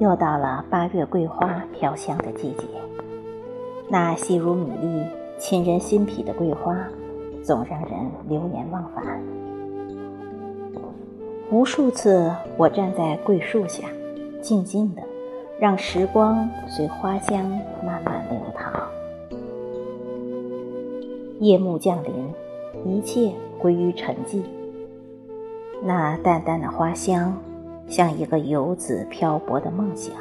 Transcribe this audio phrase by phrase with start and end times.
[0.00, 2.66] 又到了八月桂花飘香的季节，
[3.88, 5.02] 那细如米粒、
[5.38, 6.76] 沁人心脾的桂花，
[7.42, 9.43] 总让人流连忘返。
[11.50, 13.84] 无数次，我站在桂树下，
[14.40, 15.02] 静静的，
[15.58, 17.48] 让时光随花香
[17.84, 18.72] 慢慢流淌。
[21.40, 22.12] 夜幕降临，
[22.84, 24.42] 一切归于沉寂。
[25.82, 27.36] 那淡淡的花香。
[27.86, 30.14] 像一个游子漂泊的梦想，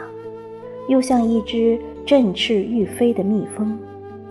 [0.90, 3.80] 又像一只振翅欲飞的蜜蜂，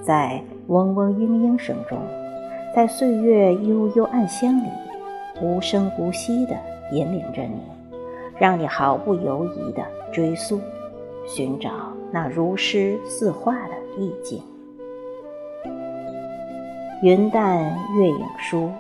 [0.02, 1.96] 在嗡嗡嘤嘤声中，
[2.76, 4.68] 在岁月悠悠暗香里，
[5.40, 6.54] 无声无息地
[6.92, 7.60] 引领着你，
[8.38, 10.60] 让你毫不犹豫地追溯，
[11.26, 11.70] 寻找
[12.12, 14.40] 那如诗似画的意境。
[17.02, 17.64] 云淡
[17.98, 18.70] 月影疏，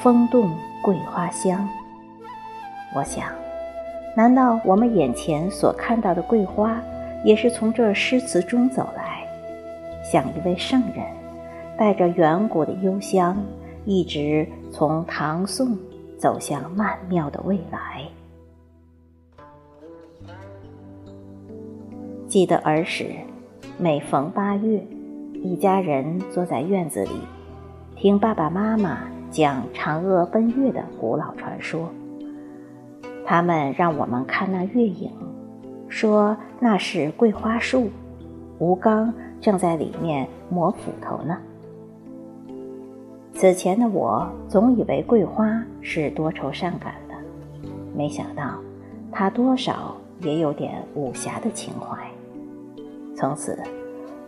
[0.00, 0.48] 风动
[0.82, 1.68] 桂花香。
[2.94, 3.24] 我想。
[4.16, 6.82] 难道我们眼前所看到的桂花，
[7.22, 9.24] 也是从这诗词中走来，
[10.02, 11.06] 像一位圣人，
[11.76, 13.36] 带着远古的幽香，
[13.84, 15.78] 一直从唐宋
[16.18, 18.08] 走向曼妙的未来？
[22.26, 23.06] 记得儿时，
[23.78, 24.84] 每逢八月，
[25.34, 27.20] 一家人坐在院子里，
[27.96, 28.98] 听爸爸妈妈
[29.30, 31.88] 讲嫦娥奔月的古老传说。
[33.24, 35.10] 他们让我们看那月影，
[35.88, 37.88] 说那是桂花树，
[38.58, 41.38] 吴刚正在里面磨斧头呢。
[43.34, 47.14] 此前的我总以为桂花是多愁善感的，
[47.96, 48.58] 没想到
[49.12, 51.96] 它多少也有点武侠的情怀。
[53.16, 53.56] 从此，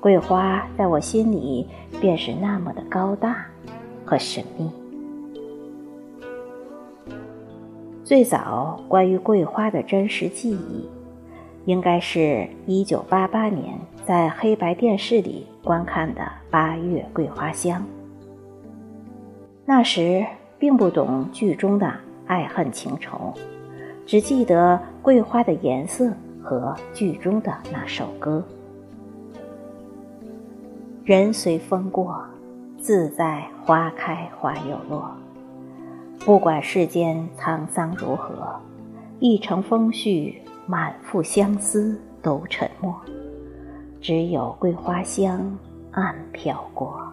[0.00, 1.66] 桂花在我心里
[2.00, 3.44] 便是那么的高大
[4.04, 4.70] 和神秘。
[8.04, 10.88] 最早关于桂花的真实记忆，
[11.64, 17.80] 应该是一九八八年在黑白电视里观看的《八月桂花香》。
[19.72, 20.26] 那时
[20.58, 21.88] 并不懂剧中的
[22.26, 23.32] 爱恨情仇，
[24.04, 28.42] 只记得桂花的颜色和剧中的那首歌
[31.06, 32.20] ：“人随风过，
[32.78, 35.08] 自在花开花又落。”
[36.26, 38.52] 不管世间沧桑如何，
[39.20, 40.34] 一城风絮，
[40.66, 42.92] 满腹相思都沉默，
[44.00, 45.56] 只有桂花香
[45.92, 47.09] 暗飘过。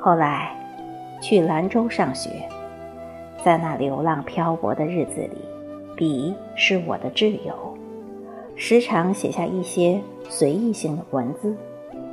[0.00, 0.50] 后来
[1.20, 2.30] 去兰州上学，
[3.44, 5.36] 在那流浪漂泊的日子里，
[5.94, 7.54] 笔是我的挚友，
[8.56, 11.54] 时常写下一些随意性的文字，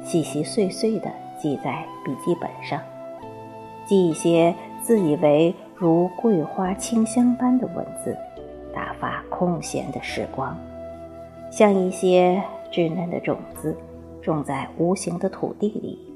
[0.03, 1.09] 细细碎碎地
[1.39, 2.77] 记在笔记本上。
[3.85, 8.17] 记一些自以为如桂花清香般的文字，
[8.73, 10.57] 打发空闲的时光，
[11.49, 13.73] 像一些稚嫩的种子，
[14.21, 16.06] 种在无形的土地里，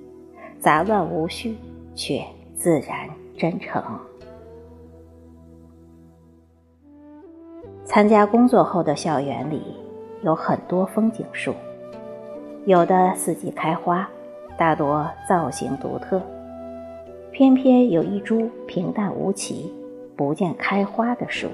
[0.61, 1.57] 杂乱无序，
[1.95, 2.23] 却
[2.53, 3.83] 自然真诚。
[7.83, 9.59] 参加工作后的校园里，
[10.21, 11.51] 有很多风景树，
[12.65, 14.07] 有的四季开花，
[14.55, 16.21] 大多造型独特。
[17.31, 19.73] 偏偏有一株平淡无奇、
[20.15, 21.47] 不见开花的树。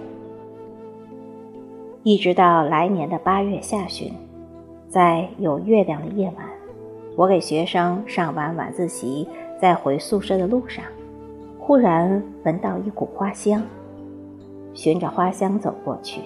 [2.04, 4.14] 一直到来年的八月下旬，
[4.90, 6.46] 在有月亮的夜晚，
[7.18, 9.28] 我给学生上完晚自习，
[9.60, 10.86] 在回宿舍的路上，
[11.58, 13.60] 忽然闻到一股花香。
[14.76, 16.22] 循着花香走过去，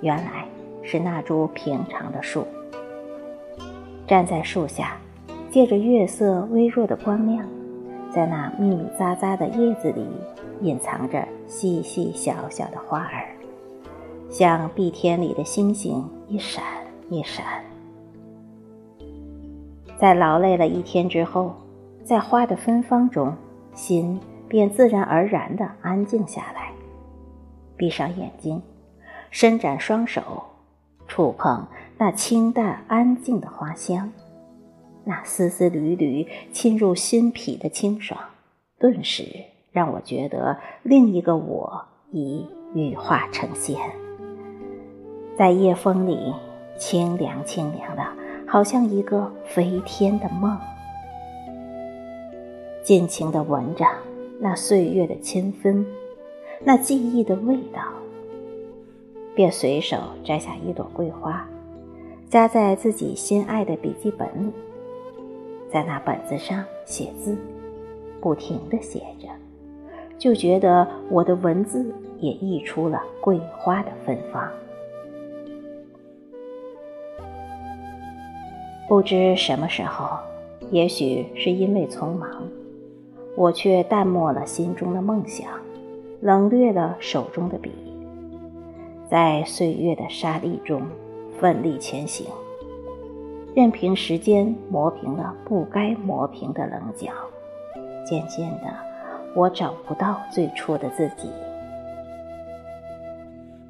[0.00, 0.44] 原来
[0.82, 2.44] 是那株平常的树。
[4.08, 4.96] 站在树下，
[5.52, 7.46] 借着月色微弱的光亮。
[8.12, 10.04] 在那密密匝匝的叶子里，
[10.62, 13.28] 隐藏着细细小小的花儿，
[14.28, 16.64] 像碧天里的星星，一闪
[17.08, 17.44] 一闪。
[20.04, 21.54] 在劳累了一天之后，
[22.02, 23.34] 在花的芬芳中，
[23.72, 26.72] 心便自然而然地安静下来。
[27.74, 28.60] 闭上眼睛，
[29.30, 30.42] 伸展双手，
[31.08, 31.66] 触碰
[31.96, 34.12] 那清淡安静的花香。
[35.04, 38.20] 那丝丝缕缕沁入心脾的清爽，
[38.78, 39.24] 顿时
[39.72, 43.78] 让我觉得另一个我已羽化成仙。
[45.38, 46.34] 在夜风里，
[46.76, 48.04] 清凉清凉的，
[48.54, 50.56] 好像一个飞天的梦。
[52.84, 53.84] 尽情地闻着
[54.38, 55.84] 那岁月的清芬，
[56.62, 57.82] 那记忆的味道，
[59.34, 61.44] 便随手摘下一朵桂花，
[62.30, 64.52] 夹在自己心爱的笔记本里，
[65.68, 67.36] 在那本子上写字，
[68.20, 69.26] 不停地写着，
[70.16, 74.48] 就觉得我的文字也溢出了桂花的芬芳。
[78.86, 80.18] 不知什么时候，
[80.70, 82.28] 也许是因为匆忙，
[83.34, 85.48] 我却淡漠了心中的梦想，
[86.20, 87.72] 冷略了手中的笔，
[89.08, 90.82] 在岁月的沙砾中
[91.40, 92.26] 奋力前行，
[93.54, 97.10] 任凭时间磨平了不该磨平的棱角。
[98.04, 98.66] 渐渐的，
[99.34, 101.30] 我找不到最初的自己。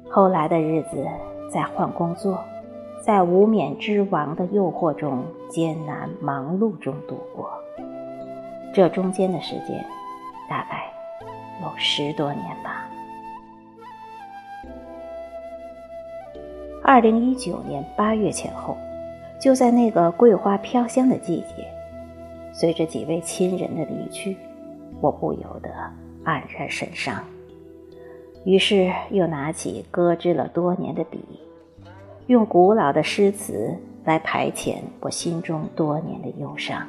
[0.09, 1.05] 后来的日子，
[1.51, 2.37] 在换工作。
[3.05, 7.47] 在无冕之王的诱惑中，艰难忙碌中度过。
[8.73, 9.85] 这中间的时间，
[10.49, 10.91] 大概
[11.61, 12.89] 有十多年吧。
[16.83, 18.75] 二零一九年八月前后，
[19.39, 21.63] 就在那个桂花飘香的季节，
[22.51, 24.35] 随着几位亲人的离去，
[24.99, 25.69] 我不由得
[26.23, 27.23] 黯然神伤。
[28.45, 31.19] 于是又拿起搁置了多年的笔。
[32.27, 36.87] 用古老的诗词来排遣我心中多年的忧伤，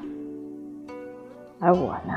[1.60, 2.14] 而我呢，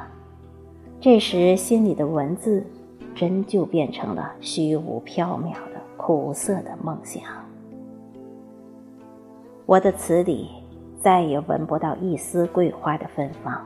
[1.02, 2.66] 这时心里的文字，
[3.14, 7.22] 真就变成了虚无缥缈的苦涩的梦想。
[9.66, 10.50] 我的词里
[10.98, 13.66] 再也闻不到一丝桂花的芬芳。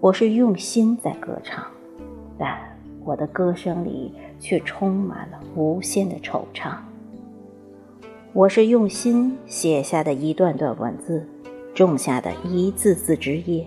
[0.00, 1.66] 我是用心在歌唱，
[2.38, 2.56] 但
[3.04, 6.76] 我的歌声里却充满了无限的惆怅。
[8.36, 11.26] 我是用心写下的一段段文字，
[11.72, 13.66] 种下的一字字枝叶，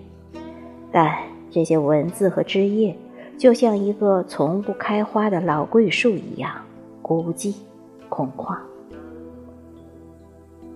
[0.92, 1.12] 但
[1.50, 2.96] 这些文字和枝叶，
[3.36, 6.52] 就像一个从不开花的老桂树一样
[7.02, 7.56] 孤寂、
[8.10, 8.56] 空旷。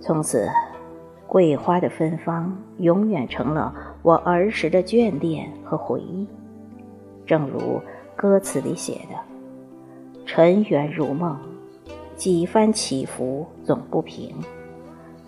[0.01, 0.49] 从此，
[1.27, 6.27] 桂花的芬芳永远成了我儿时的眷恋和回忆，
[7.27, 7.79] 正如
[8.15, 9.15] 歌词里写的
[10.25, 11.37] ：“尘缘如梦。”
[12.15, 14.35] 几番起伏总不平，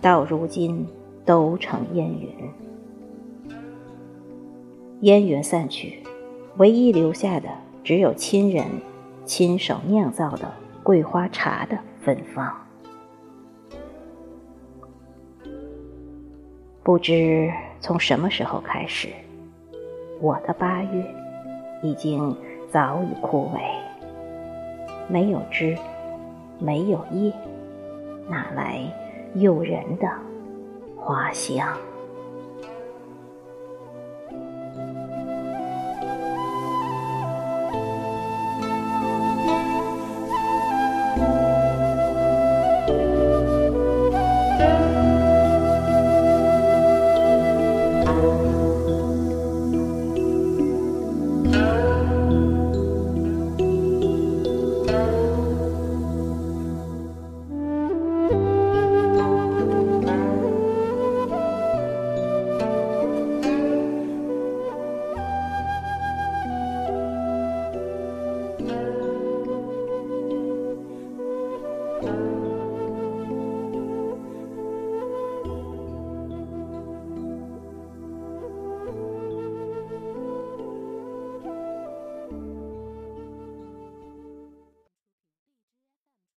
[0.00, 0.86] 到如今
[1.24, 2.30] 都成烟云。
[5.00, 6.02] 烟云散去，
[6.56, 7.48] 唯一留下的
[7.84, 8.64] 只有亲人
[9.24, 10.50] 亲手酿造的
[10.82, 12.56] 桂花茶的芬芳。
[16.82, 19.08] 不知从什么时候开始，
[20.20, 21.14] 我的八月
[21.82, 22.34] 已经
[22.70, 23.60] 早已枯萎，
[25.08, 25.76] 没有枝。
[26.58, 27.32] 没有叶，
[28.28, 28.80] 哪来
[29.34, 30.08] 诱人的
[30.96, 31.76] 花香？